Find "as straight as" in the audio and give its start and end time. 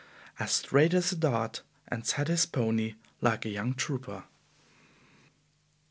0.39-1.11